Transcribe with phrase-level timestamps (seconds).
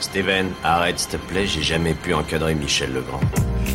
[0.00, 3.20] Steven, arrête s'il te plaît, j'ai jamais pu encadrer Michel Legrand.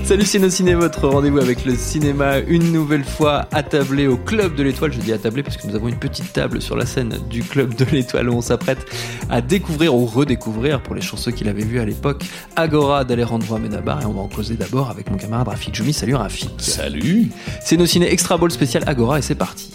[0.04, 4.92] Salut Ciné, votre rendez-vous avec le cinéma, une nouvelle fois attablé au Club de l'Étoile.
[4.92, 7.74] Je dis attablé parce que nous avons une petite table sur la scène du Club
[7.74, 8.86] de l'Étoile où on s'apprête
[9.30, 12.24] à découvrir ou redécouvrir, pour les chanceux qui l'avaient vu à l'époque,
[12.56, 14.02] Agora d'Alejandro Amenabar.
[14.02, 15.94] Et on va en causer d'abord avec mon camarade Rafik Joumi.
[15.94, 16.52] Salut Rafik.
[16.58, 17.30] Salut.
[17.64, 19.75] C'est nos ciné Extra Ball spécial Agora et c'est parti.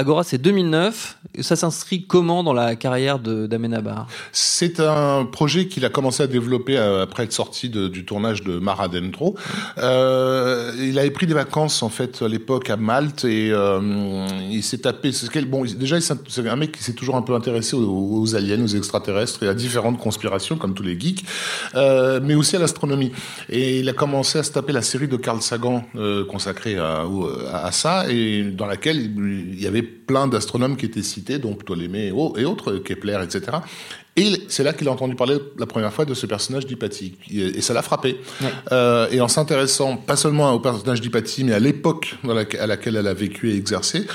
[0.00, 1.18] Agora, c'est 2009.
[1.40, 6.78] Ça s'inscrit comment dans la carrière d'Amenabar C'est un projet qu'il a commencé à développer
[6.78, 9.34] euh, après être sorti du tournage de Mar Adentro.
[9.78, 13.80] Euh, il avait pris des vacances en fait à l'époque à Malte et euh,
[14.48, 15.10] il s'est tapé.
[15.48, 19.42] Bon, déjà, c'est un mec qui s'est toujours un peu intéressé aux, aliens, aux extraterrestres
[19.42, 21.24] et à différentes conspirations, comme tous les geeks,
[21.74, 23.10] euh, mais aussi à l'astronomie.
[23.48, 25.82] Et il a commencé à se taper la série de Carl Sagan
[26.28, 27.04] consacrée à,
[27.52, 32.06] à, ça et dans laquelle il y avait plein d'astronomes qui étaient cités, donc Ptolémée
[32.06, 33.58] et autres, Kepler, etc.
[34.16, 37.16] Et c'est là qu'il a entendu parler la première fois de ce personnage d'Hypatie.
[37.30, 38.18] Et ça l'a frappé.
[38.40, 38.48] Ouais.
[38.72, 42.16] Euh, et en s'intéressant pas seulement au personnage d'Hypatie, mais à l'époque
[42.58, 44.06] à laquelle elle a vécu et exercé,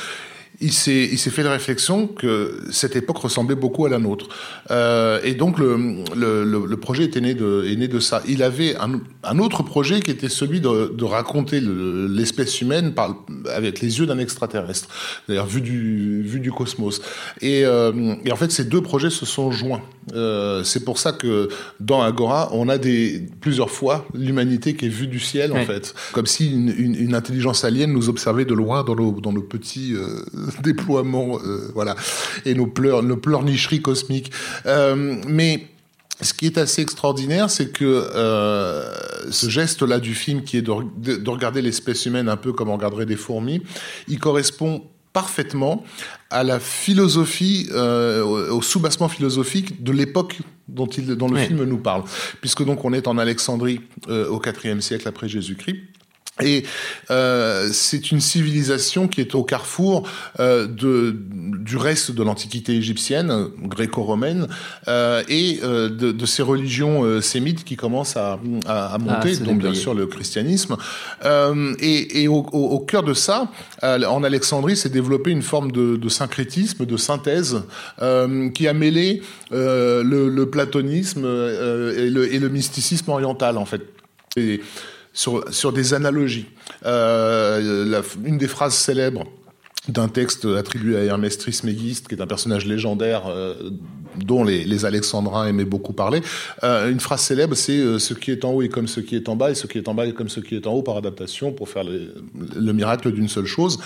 [0.62, 4.30] il s'est il s'est fait la réflexion que cette époque ressemblait beaucoup à la nôtre.
[4.72, 8.22] Euh, et donc le, le, le, projet était né de est né de ça.
[8.28, 13.26] Il avait un, un autre projet qui était celui de, de raconter l'espèce humaine par
[13.54, 14.88] avec les yeux d'un extraterrestre
[15.28, 17.02] d'ailleurs vu du vu du cosmos.
[17.42, 19.82] Et, euh, et en fait ces deux projets se sont joints.
[20.14, 21.48] Euh, c'est pour ça que
[21.80, 25.62] dans Agora on a des plusieurs fois l'humanité qui est vue du ciel ouais.
[25.62, 25.96] en fait.
[26.12, 29.42] Comme si une, une, une, intelligence alien nous observait de loin dans nos dans nos
[29.42, 29.96] petits
[30.62, 31.96] déploiement, euh, voilà,
[32.46, 34.32] et nos pleurs, nos pleurnicheries cosmiques.
[34.66, 35.68] Euh, mais
[36.22, 38.94] ce qui est assez extraordinaire, c'est que euh,
[39.32, 42.70] ce geste-là du film, qui est de, de, de regarder l'espèce humaine un peu comme
[42.70, 43.62] on regarderait des fourmis,
[44.08, 44.84] il correspond
[45.14, 45.84] parfaitement
[46.32, 51.46] à la philosophie, euh, au soubassement philosophique de l'époque dont, il, dont le oui.
[51.46, 52.04] film nous parle.
[52.42, 55.78] Puisque donc on est en Alexandrie euh, au IVe siècle après Jésus-Christ.
[56.42, 56.64] Et
[57.12, 63.50] euh, c'est une civilisation qui est au carrefour euh, de, du reste de l'antiquité égyptienne,
[63.62, 64.48] gréco-romaine,
[64.88, 69.34] euh, et euh, de, de, ces religions euh, sémites qui commencent à, à, à monter,
[69.40, 70.76] ah, donc bien sûr le christianisme.
[71.24, 73.52] Euh, et, et au, au, au, cœur de ça,
[73.84, 77.62] en Alexandrie, s'est développé une forme de, de, syncrétisme, de synthèse,
[78.56, 79.22] qui a mêlé
[79.52, 83.84] le, le, platonisme et le, et, le, mysticisme oriental, en fait.
[84.36, 84.62] Et,
[85.14, 86.48] sur, sur des analogies.
[86.86, 89.26] Euh, une des phrases célèbres
[89.88, 93.70] d'un texte attribué à Hermès Trismégiste, qui est un personnage légendaire euh,
[94.18, 96.22] dont les, les, Alexandrins aimaient beaucoup parler.
[96.64, 99.16] Euh, une phrase célèbre, c'est euh, ce qui est en haut est comme ce qui
[99.16, 100.74] est en bas, et ce qui est en bas est comme ce qui est en
[100.74, 102.14] haut par adaptation, pour faire le,
[102.56, 103.80] le miracle d'une seule chose.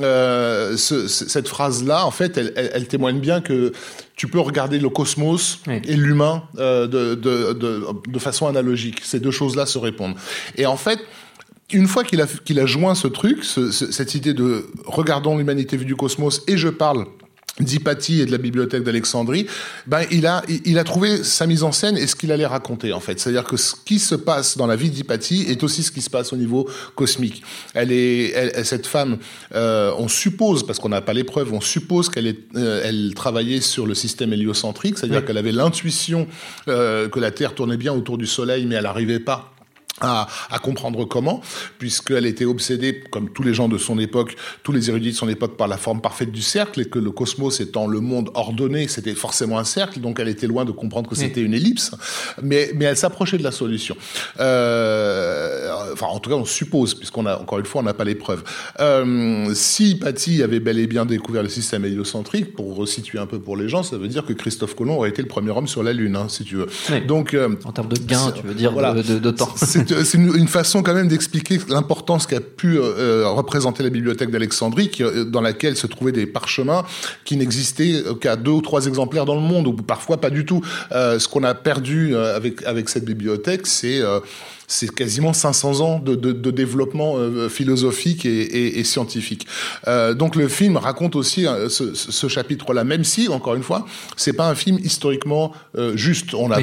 [0.00, 3.72] Euh, ce, cette phrase-là, en fait, elle, elle, elle, témoigne bien que
[4.16, 5.80] tu peux regarder le cosmos oui.
[5.84, 9.00] et l'humain de, de, de, de façon analogique.
[9.02, 10.14] Ces deux choses-là se répondent.
[10.56, 10.98] Et en fait,
[11.72, 15.36] une fois qu'il a, qu'il a joint ce truc, ce, ce, cette idée de regardons
[15.36, 17.06] l'humanité vue du cosmos et je parle
[17.62, 19.46] d'Hypatie et de la bibliothèque d'Alexandrie,
[19.86, 22.92] ben il a il a trouvé sa mise en scène et ce qu'il allait raconter
[22.92, 23.20] en fait.
[23.20, 26.10] C'est-à-dire que ce qui se passe dans la vie d'Hypatie est aussi ce qui se
[26.10, 27.42] passe au niveau cosmique.
[27.74, 29.18] Elle est elle, cette femme,
[29.54, 33.14] euh, on suppose parce qu'on n'a pas les preuves, on suppose qu'elle est euh, elle
[33.14, 35.26] travaillait sur le système héliocentrique, c'est-à-dire oui.
[35.26, 36.26] qu'elle avait l'intuition
[36.68, 39.52] euh, que la Terre tournait bien autour du Soleil, mais elle n'arrivait pas
[40.00, 41.40] à, à, comprendre comment,
[41.78, 45.28] puisqu'elle était obsédée, comme tous les gens de son époque, tous les érudits de son
[45.28, 48.88] époque, par la forme parfaite du cercle, et que le cosmos étant le monde ordonné,
[48.88, 51.92] c'était forcément un cercle, donc elle était loin de comprendre que c'était une ellipse,
[52.42, 53.96] mais, mais elle s'approchait de la solution.
[54.38, 58.04] Euh, enfin, en tout cas, on suppose, puisqu'on a, encore une fois, on n'a pas
[58.04, 58.42] les preuves.
[58.80, 63.38] Euh, si Patty avait bel et bien découvert le système héliocentrique, pour resituer un peu
[63.38, 65.82] pour les gens, ça veut dire que Christophe Colomb aurait été le premier homme sur
[65.82, 66.66] la Lune, hein, si tu veux.
[66.90, 67.04] Oui.
[67.06, 69.54] Donc, euh, en termes de gains, tu veux dire, voilà, de, de, de temps.
[70.04, 74.90] C'est une, façon quand même d'expliquer l'importance qu'a pu euh, représenter la bibliothèque d'Alexandrie,
[75.26, 76.84] dans laquelle se trouvaient des parchemins
[77.24, 80.62] qui n'existaient qu'à deux ou trois exemplaires dans le monde, ou parfois pas du tout.
[80.90, 84.02] ce qu'on a perdu avec cette bibliothèque, c'est
[84.94, 86.14] quasiment 500 ans de,
[86.50, 89.46] développement euh, philosophique et, scientifique.
[89.88, 93.86] Euh, donc le film raconte aussi euh, ce, chapitre-là, même si, encore une fois,
[94.16, 96.34] c'est pas un film historiquement euh, juste.
[96.34, 96.60] A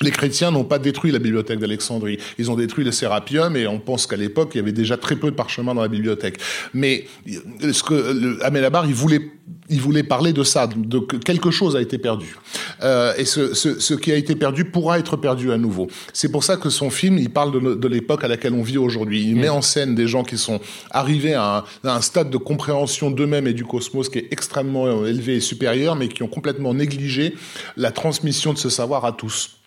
[0.00, 2.18] les chrétiens n'ont pas détruit la bibliothèque d'Alexandrie.
[2.38, 5.16] Ils ont détruit le Sérapium et on pense qu'à l'époque, il y avait déjà très
[5.16, 6.38] peu de parchemins dans la bibliothèque.
[6.74, 9.30] Mais ce que Amelabar, il voulait,
[9.68, 12.36] il voulait parler de ça, de que quelque chose a été perdu.
[12.82, 15.88] Euh, et ce, ce, ce, qui a été perdu pourra être perdu à nouveau.
[16.12, 18.78] C'est pour ça que son film, il parle de, de l'époque à laquelle on vit
[18.78, 19.24] aujourd'hui.
[19.24, 20.60] Il met en scène des gens qui sont
[20.90, 24.86] arrivés à un, à un stade de compréhension d'eux-mêmes et du cosmos qui est extrêmement
[24.86, 27.34] euh, élevé et supérieur, mais qui ont complètement négligé
[27.76, 29.57] la transmission de ce savoir à tous.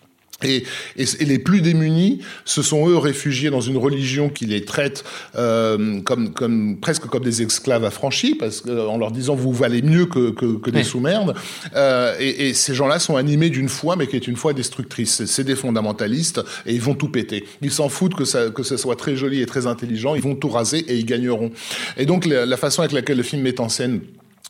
[0.44, 0.64] Et,
[0.96, 5.04] et, et, les plus démunis, ce sont eux réfugiés dans une religion qui les traite
[5.36, 9.82] euh, comme, comme presque comme des esclaves affranchis, parce que, en leur disant vous valez
[9.82, 10.84] mieux que, que, que des oui.
[10.84, 11.34] sous-merdes.
[11.74, 15.24] Euh, et, et, ces gens-là sont animés d'une foi, mais qui est une foi destructrice.
[15.24, 17.44] C'est des fondamentalistes et ils vont tout péter.
[17.60, 20.14] Ils s'en foutent que ça, que ça soit très joli et très intelligent.
[20.14, 21.50] Ils vont tout raser et ils gagneront.
[21.96, 24.00] Et donc la, la façon avec laquelle le film met en scène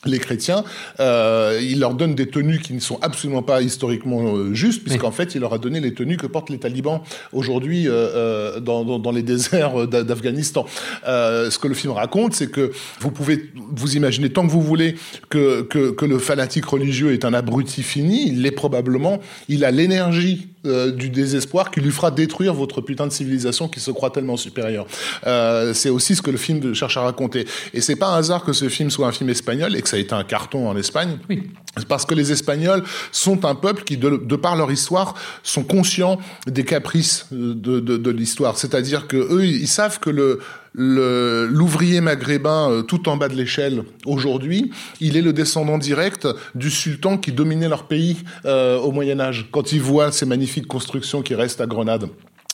[0.05, 0.65] les chrétiens,
[1.01, 5.09] euh, il leur donne des tenues qui ne sont absolument pas historiquement euh, justes, puisqu'en
[5.09, 5.15] oui.
[5.15, 7.01] fait, il leur a donné les tenues que portent les talibans
[7.33, 10.67] aujourd'hui euh, dans, dans, dans, les déserts d'Afghanistan.
[11.05, 14.97] Ce que le film raconte, c'est que vous pouvez vous imaginer tant que vous voulez
[15.31, 19.71] que, que, que le fanatique religieux est un abruti fini, il l'est probablement, il a
[19.71, 24.11] l'énergie euh, du désespoir qui lui fera détruire votre putain de civilisation qui se croit
[24.11, 24.87] tellement supérieure.
[25.27, 27.47] Euh, c'est aussi ce que le film cherche à raconter.
[27.75, 29.99] Et c'est pas un hasard que ce film soit un film espagnol et que ça
[29.99, 31.19] a été un carton en Espagne.
[31.29, 31.51] Oui.
[31.87, 36.19] Parce que les Espagnols sont un peuple qui, de, de par leur histoire, sont conscients
[36.47, 38.57] des caprices de, de, de l'histoire.
[38.57, 40.41] C'est-à-dire que eux, ils savent que le,
[40.75, 46.71] l'ouvrier maghrébin euh, tout en bas de l'échelle aujourd'hui, il est le descendant direct du
[46.71, 48.17] sultan qui dominait leur pays
[48.47, 49.49] euh, au Moyen Âge.
[49.53, 52.09] Quand il voit ces magnifiques constructions qui restent à Grenade.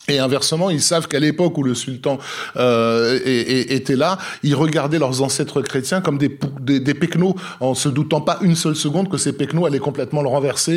[0.09, 2.19] Et inversement, ils savent qu'à l'époque où le sultan
[2.57, 7.89] euh, était là, ils regardaient leurs ancêtres chrétiens comme des, des, des pecnos, en se
[7.89, 10.73] doutant pas une seule seconde que ces pecnos allaient complètement le renverser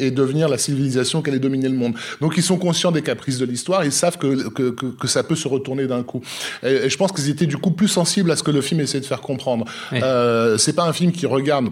[0.00, 1.94] et, devenir la civilisation qui allait dominer le monde.
[2.20, 5.22] Donc ils sont conscients des caprices de l'histoire, ils savent que, que, que, que, ça
[5.22, 6.20] peut se retourner d'un coup.
[6.62, 8.80] Et, et je pense qu'ils étaient du coup plus sensibles à ce que le film
[8.80, 9.64] essaie de faire comprendre.
[9.90, 10.00] Oui.
[10.02, 11.68] Euh, c'est pas un film qui regarde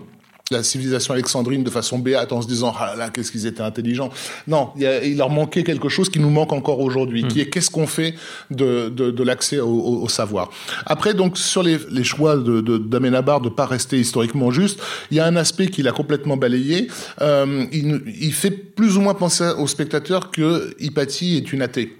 [0.53, 4.11] la civilisation alexandrine de façon béate en se disant ah là qu'est-ce qu'ils étaient intelligents.
[4.49, 7.29] Non, il, a, il, leur manquait quelque chose qui nous manque encore aujourd'hui, mmh.
[7.29, 8.15] qui est qu'est-ce qu'on fait
[8.51, 10.51] de, de, de l'accès au, au, au, savoir.
[10.87, 14.81] Après donc sur les, les choix de, de d'Amenabar de pas rester historiquement juste,
[15.13, 16.89] il y a un aspect qu'il a complètement balayé.
[17.21, 21.97] Euh, il, il fait plus ou moins penser au spectateur que Hypatie est une athée.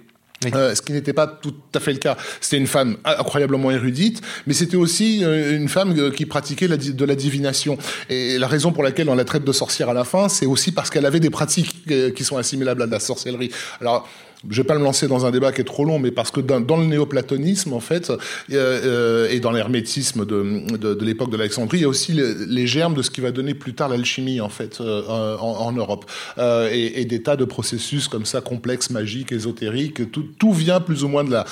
[0.55, 2.17] Euh, ce qui n'était pas tout à fait le cas.
[2.39, 7.05] C'était une femme incroyablement érudite, mais c'était aussi euh, une femme euh, qui pratiquait de
[7.05, 7.77] la divination.
[8.09, 10.71] Et la raison pour laquelle on la traite de sorcière à la fin, c'est aussi
[10.71, 11.85] parce qu'elle avait des pratiques
[12.15, 13.51] qui sont assimilables à de la sorcellerie.
[13.79, 14.07] Alors,
[14.49, 16.41] je vais pas me lancer dans un débat qui est trop long, mais parce que
[16.41, 18.11] dans, le néoplatonisme, en fait,
[18.51, 22.33] euh, et dans l'hermétisme de, de, de l'époque de l'Alexandrie, il y a aussi les,
[22.47, 25.71] les, germes de ce qui va donner plus tard l'alchimie, en fait, euh, en, en,
[25.71, 26.05] Europe.
[26.37, 30.79] Euh, et, et, des tas de processus comme ça, complexes, magiques, ésotériques, tout, tout vient
[30.79, 31.45] plus ou moins de là.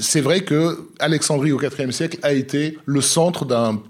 [0.00, 3.80] C'est vrai que Alexandrie au IVe siècle a été le centre d'un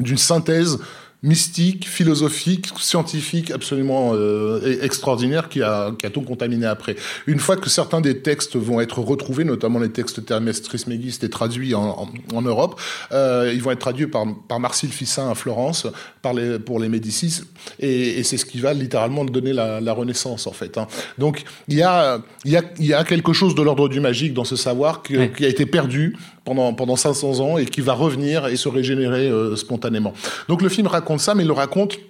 [0.00, 0.78] d'une synthèse
[1.22, 6.96] mystique, philosophique, scientifique absolument euh, extraordinaire qui a, qui a tout contaminé après.
[7.26, 11.28] Une fois que certains des textes vont être retrouvés, notamment les textes Thermès Trismégistes et
[11.28, 12.80] traduits en, en, en Europe,
[13.12, 15.86] euh, ils vont être traduits par, par Marcille Fissin à Florence
[16.22, 17.42] par les, pour les Médicis
[17.78, 20.78] et, et c'est ce qui va littéralement donner la, la Renaissance en fait.
[20.78, 20.86] Hein.
[21.18, 24.44] Donc il y a, y, a, y a quelque chose de l'ordre du magique dans
[24.44, 26.16] ce savoir qui a été perdu
[26.50, 30.12] pendant, pendant 500 ans et qui va revenir et se régénérer euh, spontanément.
[30.48, 32.00] Donc le film raconte ça, mais il le raconte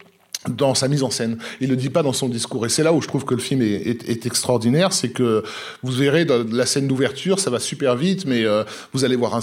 [0.48, 1.36] dans sa mise en scène.
[1.60, 2.64] Il le dit pas dans son discours.
[2.64, 5.42] Et c'est là où je trouve que le film est, extraordinaire, c'est que
[5.82, 9.34] vous verrez dans la scène d'ouverture, ça va super vite, mais euh, vous allez voir
[9.34, 9.42] un,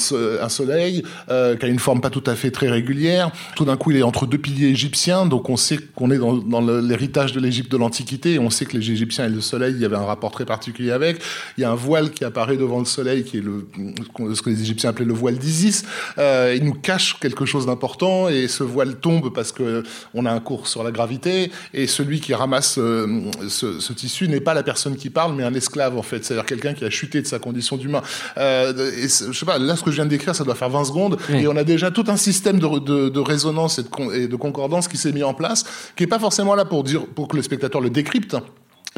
[0.49, 3.31] soleil euh, qui a une forme pas tout à fait très régulière.
[3.55, 6.61] Tout d'un coup, il est entre deux piliers égyptiens, donc on sait qu'on est dans,
[6.61, 8.39] l'héritage de l'Égypte de l'Antiquité.
[8.39, 10.91] On sait que les Égyptiens et le soleil, il y avait un rapport très particulier
[10.91, 11.21] avec.
[11.57, 13.67] Il y a un voile qui apparaît devant le soleil, qui est le,
[14.33, 15.83] ce que les Égyptiens appelaient le voile d'Isis.
[16.17, 20.31] Euh, il nous cache quelque chose d'important, et ce voile tombe parce que on a
[20.31, 24.53] un cours sur la gravité, et celui qui ramasse euh, ce, ce, tissu n'est pas
[24.53, 27.27] la personne qui parle, mais un esclave en fait, c'est-à-dire quelqu'un qui a chuté de
[27.27, 28.01] sa condition d'humain.
[28.37, 30.69] Euh, et je sais pas, là ce que je viens de décrire, ça doit faire
[30.69, 31.43] 20 secondes, oui.
[31.43, 34.35] et on a déjà tout un système de, de, de résonance et de, et de,
[34.35, 35.65] concordance qui s'est mis en place,
[35.95, 38.37] qui est pas forcément là pour dire pour que le spectateur le décrypte,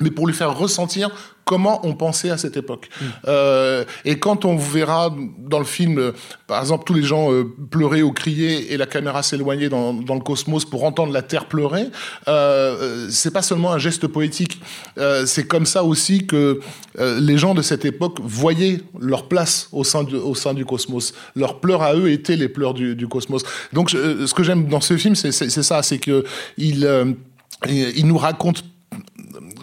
[0.02, 1.10] mais pour lui faire ressentir
[1.50, 2.90] comment on pensait à cette époque.
[3.28, 6.12] Euh, et quand on verra dans le film, euh,
[6.46, 10.14] par exemple, tous les gens euh, pleurer ou crier et la caméra s'éloigner dans, dans,
[10.14, 11.88] le cosmos pour entendre la Terre pleurer,
[12.28, 14.62] euh, c'est pas seulement un geste poétique.
[15.26, 16.60] C'est comme ça aussi que
[17.00, 21.14] les gens de cette époque voyaient leur place au sein du, au sein du cosmos.
[21.36, 23.44] Leurs pleurs à eux étaient les pleurs du, du cosmos.
[23.74, 26.24] Donc, je, ce que j'aime dans ce film, c'est ça, c'est que
[26.58, 26.88] il,
[27.68, 28.64] il nous raconte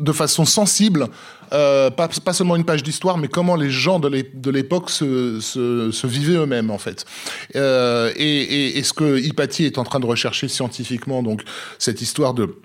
[0.01, 1.09] de façon sensible
[1.53, 6.71] euh, pas, seulement une page d'histoire, mais comment les gens de l'époque se, vivaient eux-mêmes
[6.71, 7.05] en fait.
[7.55, 11.43] Euh, et, et, et, ce que Hypatie est en train de rechercher scientifiquement, donc
[11.79, 12.57] cette histoire de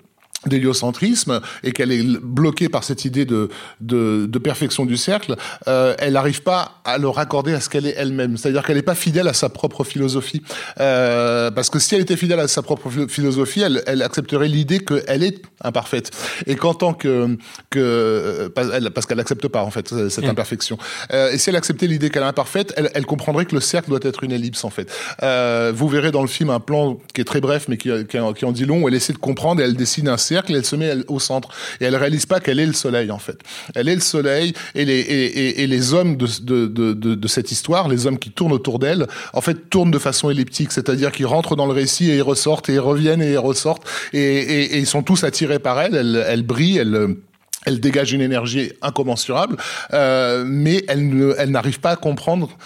[0.46, 3.48] d'héliocentrisme et qu'elle est bloquée par cette idée de,
[3.80, 5.36] de, de perfection du cercle,
[5.68, 8.36] euh, elle n'arrive pas à le raccorder à ce qu'elle est elle-même.
[8.36, 10.42] C'est-à-dire qu'elle n'est pas fidèle à sa propre philosophie.
[10.80, 14.80] Euh, parce que si elle était fidèle à sa propre philosophie, elle, elle accepterait l'idée
[14.80, 16.10] qu'elle est imparfaite.
[16.46, 17.36] Et qu'en tant que...
[17.70, 18.52] que
[18.94, 20.78] parce qu'elle n'accepte pas, en fait, cette imperfection.
[21.12, 23.90] Euh, et si elle acceptait l'idée qu'elle est imparfaite, elle, elle, comprendrait que le cercle
[23.90, 24.90] doit être une ellipse, en fait.
[25.22, 28.18] Euh, vous verrez dans le film un plan qui est très bref, mais qui, qui,
[28.36, 30.54] qui en dit long, où elle essaie de comprendre et elle dessine un cercle cercle,
[30.54, 31.48] elle se met au centre.
[31.80, 33.38] Et elle réalise pas qu'elle est le soleil, en fait.
[33.74, 38.78] Elle est le soleil, et les, hommes de, cette histoire, les hommes qui tournent autour
[38.78, 42.22] d'elle, en fait, tournent de façon elliptique, c'est-à-dire qu'ils rentrent dans le récit et ils
[42.22, 45.94] ressortent, et ils reviennent et ils ressortent, et, ils sont tous attirés par elle,
[46.26, 49.56] elle, brille, elle dégage une énergie incommensurable,
[49.92, 52.56] euh, mais elle n'arrive pas à comprendre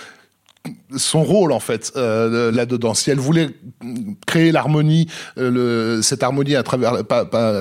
[0.96, 2.94] son rôle en fait euh, là-dedans.
[2.94, 3.48] Si elle voulait
[4.26, 7.60] créer l'harmonie, euh, cette harmonie à travers pas, pas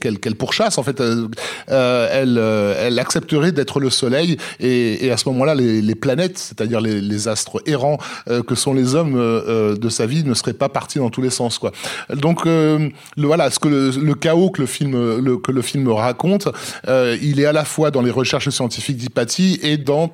[0.00, 1.28] qu'elle qu'elle pourchasse en fait, euh,
[1.70, 5.94] euh elle euh, elle accepterait d'être le soleil et, et à ce moment-là les, les,
[5.94, 10.52] planètes, c'est-à-dire les, les, astres errants que sont les hommes de sa vie, ne seraient
[10.52, 11.72] pas partis dans tous les sens quoi.
[12.14, 15.88] Donc le, voilà, ce que le, le, chaos que le film le, que le film
[15.88, 16.48] raconte,
[16.86, 20.12] il est à la fois dans les recherches scientifiques d'Hypatie et dans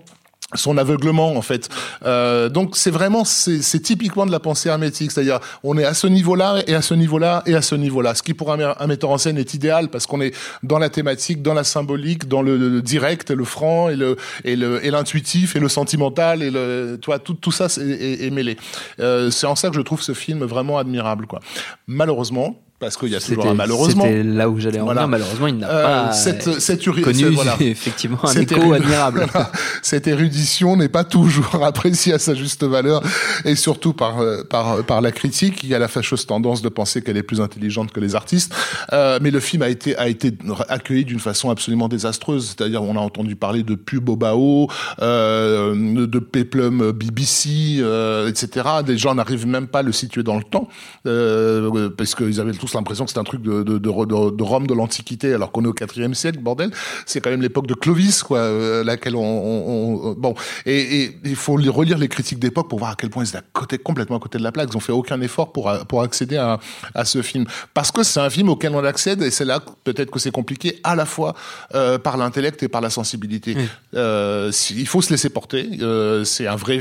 [0.54, 1.68] son aveuglement en fait.
[2.04, 6.06] Euh, donc c'est vraiment c'est typiquement de la pensée hermétique, c'est-à-dire on est à ce
[6.06, 8.14] niveau-là et à ce niveau-là et à ce niveau-là.
[8.14, 11.42] Ce qui pour un, metteur en scène est idéal parce qu'on est dans la thématique,
[11.42, 15.60] dans la symbolique, dans le, direct, le franc et le et le et l'intuitif et
[15.60, 18.56] le sentimental et le tu tout tout ça est, est, est mêlé.
[18.98, 21.40] Euh, c'est en ça que je trouve ce film vraiment admirable quoi.
[21.86, 24.04] Malheureusement parce qu'il y a toujours un malheureusement.
[24.04, 25.02] C'était là où j'allais en voilà.
[25.02, 25.10] venir.
[25.18, 27.56] Malheureusement, il n'a euh, pas cette, cette connu voilà.
[27.60, 29.26] effectivement un cette écho admirable.
[29.30, 29.52] Voilà.
[29.82, 33.02] Cette érudition n'est pas toujours appréciée à sa juste valeur,
[33.44, 35.62] et surtout par euh, par par la critique.
[35.62, 38.54] Il y a la fâcheuse tendance de penser qu'elle est plus intelligente que les artistes.
[38.92, 40.32] Euh, mais le film a été a été
[40.68, 42.54] accueilli d'une façon absolument désastreuse.
[42.56, 44.68] C'est-à-dire, on a entendu parler de pub Obao,
[45.02, 48.68] euh, de Peplum BBC, euh, etc.
[48.86, 50.68] Des gens n'arrivent même pas à le situer dans le temps,
[51.06, 54.66] euh, parce qu'ils avaient tous l'impression que c'est un truc de, de, de, de Rome
[54.66, 56.70] de l'Antiquité, alors qu'on est au IVe siècle, bordel.
[57.06, 60.34] C'est quand même l'époque de Clovis, quoi, euh, laquelle on, on, on bon.
[60.66, 63.44] Et, il faut relire les critiques d'époque pour voir à quel point ils étaient à
[63.52, 64.68] côté, complètement à côté de la plaque.
[64.72, 66.58] Ils ont fait aucun effort pour pour accéder à,
[66.94, 70.10] à ce film, parce que c'est un film auquel on accède, et c'est là peut-être
[70.10, 71.34] que c'est compliqué à la fois
[71.74, 73.56] euh, par l'intellect et par la sensibilité.
[73.94, 75.68] Euh, il faut se laisser porter.
[75.80, 76.78] Euh, c'est un vrai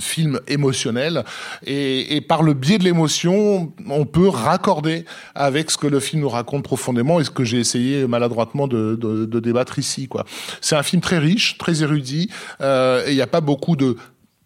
[0.00, 1.24] film émotionnel,
[1.66, 6.22] et, et par le biais de l'émotion, on peut raccorder avec ce que le film
[6.22, 10.08] nous raconte profondément et ce que j'ai essayé maladroitement de, de, de débattre ici.
[10.08, 10.24] Quoi.
[10.60, 13.96] C'est un film très riche, très érudit, euh, et il n'y a pas beaucoup de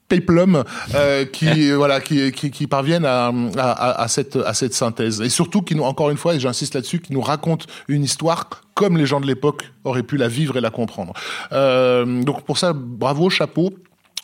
[0.09, 0.63] péplum
[0.95, 5.29] euh, qui voilà qui, qui, qui parviennent à, à, à, cette à cette synthèse et
[5.29, 8.97] surtout qui nous encore une fois et j'insiste là-dessus qui nous raconte une histoire comme
[8.97, 11.13] les gens de l'époque auraient pu la vivre et la comprendre
[11.53, 13.71] euh, donc pour ça bravo chapeau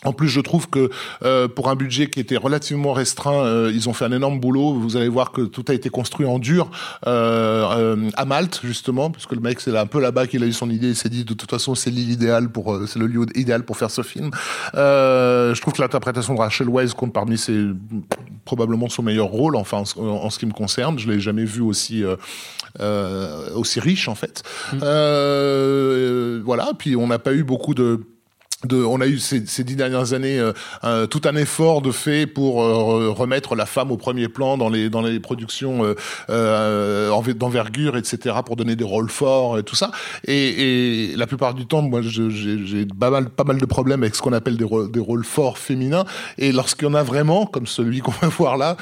[0.04, 0.90] en plus, je trouve que
[1.22, 4.74] euh, pour un budget qui était relativement restreint, euh, ils ont fait un énorme boulot.
[4.74, 6.70] Vous allez voir que tout a été construit en dur
[7.06, 10.46] euh, euh à Malte, justement, parce que le mec, c'est un peu là-bas qu'il a
[10.46, 10.88] eu son idée.
[10.88, 13.64] Il s'est dit, de toute façon, c'est l'île idéale pour, euh, c'est le lieu idéal
[13.64, 14.30] pour faire ce film.
[14.74, 17.66] je trouve que l'interprétation de Rachel Weisz compte parmi ses
[18.44, 20.98] probablement son meilleur rôle, enfin en, en ce qui me concerne.
[20.98, 22.02] Je l'ai jamais vu aussi
[23.54, 24.42] aussi riche en fait.
[24.72, 24.78] Mmh.
[26.44, 26.72] voilà.
[26.78, 28.00] Puis on n'a pas eu beaucoup de
[28.64, 30.52] de, on a eu ces, dix dernières années euh,
[30.84, 34.68] euh, tout un effort de fait pour euh, remettre la femme au premier plan dans
[34.68, 35.94] les dans les productions euh,
[36.30, 39.90] euh, d'envergure, etc., pour donner des rôles forts et tout ça.
[40.26, 44.14] Et, et la plupart du temps, moi, j'ai pas mal pas mal de problèmes avec
[44.14, 46.04] ce qu'on appelle des rôles, des rôles forts féminins.
[46.38, 48.76] Et lorsqu'il y en a vraiment, comme celui qu'on va voir là,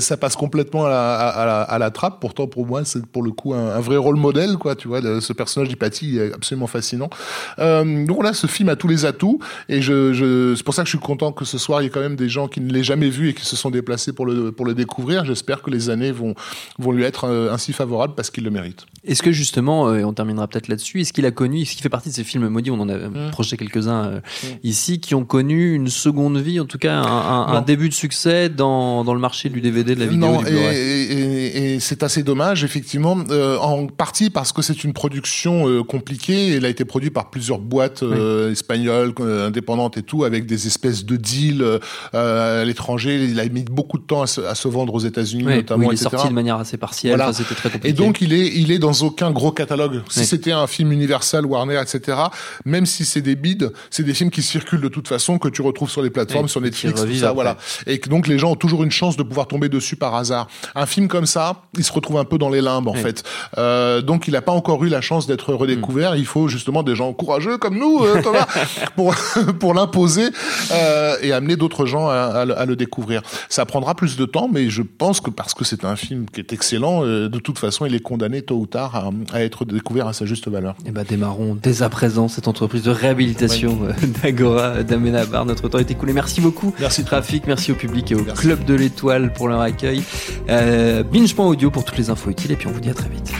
[0.00, 2.20] ça passe complètement à la, à, la, à la, trappe.
[2.20, 4.76] Pourtant, pour moi, c'est pour le coup un, vrai rôle modèle, quoi.
[4.76, 7.10] Tu vois, ce personnage d'Hypatie est absolument fascinant.
[7.58, 9.38] donc là, ce film a tous les atouts.
[9.68, 11.86] Et je, je c'est pour ça que je suis content que ce soir il y
[11.88, 14.12] ait quand même des gens qui ne l'aient jamais vu et qui se sont déplacés
[14.14, 15.24] pour le pour le découvrir.
[15.24, 16.34] J'espère que les années vont
[16.78, 18.86] vont lui être euh, ainsi favorables parce qu'il le mérite.
[19.04, 21.82] Est-ce que justement, euh, et on terminera peut-être là-dessus, est-ce qu'il a connu, est-ce qu'il
[21.82, 23.30] fait partie de ces films maudits, on en a Mm.
[23.32, 24.20] projeté quelques-uns euh,
[24.62, 27.60] ici, qui ont connu une seconde vie, en tout cas un, un- un Non.
[27.62, 30.50] début de succès dans, dans le marché du DVD, de la vidéo, Non, du et,
[30.50, 30.76] Blu-ray?
[30.76, 35.66] et- et- et c'est assez dommage, effectivement, euh, en partie parce que c'est une production
[35.68, 36.54] euh, compliquée.
[36.56, 40.66] Elle a été produite par plusieurs boîtes euh, espagnoles, euh, indépendantes et tout, avec des
[40.66, 43.24] espèces de deals euh, à l'étranger.
[43.24, 45.90] Il a mis beaucoup de temps à se, à se vendre aux États-Unis, notamment, il
[45.90, 46.10] est etc.
[46.10, 47.30] sorti de manière assez partielle, Voilà.
[47.30, 47.88] enfin, c'était très compliqué.
[47.88, 50.02] Et donc il est il est dans aucun gros catalogue.
[50.08, 52.18] Si c'était un film Universal, Warner, etc.
[52.64, 55.62] Même si c'est des bids, c'est des films qui circulent de toute façon que tu
[55.62, 57.34] retrouves sur les plateformes, sur Netflix, tout ça, après.
[57.34, 57.56] voilà.
[57.86, 60.46] Et donc les gens ont toujours une chance de pouvoir tomber dessus par hasard.
[60.74, 63.22] Un film comme ça, il se retrouve un peu dans les limbes en fait.
[63.58, 66.16] Euh, donc il n'a pas encore eu la chance d'être redécouvert.
[66.16, 68.46] Il faut justement des gens courageux comme nous, euh, Thomas,
[68.96, 69.14] pour
[69.58, 70.28] pour l'imposer
[70.72, 73.22] euh, et amener d'autres gens à, à le- à le découvrir.
[73.48, 76.40] Ça prendra plus de temps, mais je pense que parce que c'est un film qui
[76.40, 79.64] est excellent, euh, de toute façon, il est condamné tôt ou tard à, à être
[79.64, 80.74] découvert à sa juste valeur.
[80.86, 83.92] Eh ben, démarrons dès à présent cette entreprise de réhabilitation euh,
[84.22, 85.44] d'Agora, d'Amenabar.
[85.46, 86.12] Notre temps est écoulé.
[86.12, 86.74] Merci beaucoup.
[86.78, 87.04] Merci.
[87.04, 88.42] Trafic, merci au public et au Merci.
[88.42, 90.02] Club de l'Étoile pour leur accueil.
[90.48, 93.30] Euh, Binge.audio pour toutes les infos utiles et puis on vous dit à très vite.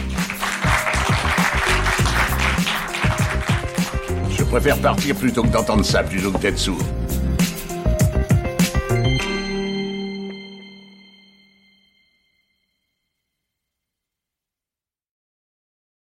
[4.51, 6.83] Préfère partir plutôt que d'entendre ça, plutôt que d'être sourd.